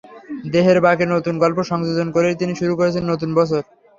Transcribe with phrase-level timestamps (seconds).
[0.53, 3.61] দেহের বাঁকে নতুন গল্প সংযোজন করেই তিনি শুরু করেছেন নতুন বছর।